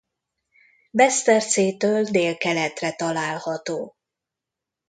Besztercétől 0.91 2.03
délkeletre 2.03 2.95
található. 2.95 3.95